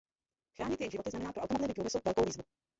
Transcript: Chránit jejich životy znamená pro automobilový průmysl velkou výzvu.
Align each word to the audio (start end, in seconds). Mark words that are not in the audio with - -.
Chránit 0.57 0.79
jejich 0.81 0.91
životy 0.91 1.09
znamená 1.09 1.33
pro 1.33 1.41
automobilový 1.43 1.73
průmysl 1.73 1.99
velkou 2.05 2.25
výzvu. 2.25 2.43